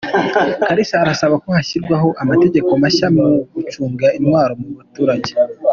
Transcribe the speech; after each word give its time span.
Kalisa 0.65 0.95
arasaba 1.03 1.35
ko 1.43 1.47
hashyirwaho 1.55 2.09
amategeko 2.21 2.69
mashya 2.81 3.07
mu 3.15 3.27
gucunga 3.53 4.05
intwaro 4.17 4.53
mu 4.61 4.69
baturage 4.77 5.31